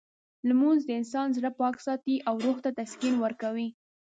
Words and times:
لمونځ 0.49 0.81
د 0.85 0.89
انسان 0.99 1.27
زړه 1.37 1.49
پاک 1.59 1.75
ساتي 1.85 2.15
او 2.27 2.35
روح 2.45 2.57
ته 2.63 2.69
تسکین 2.79 3.15
ورکوي. 3.19 3.67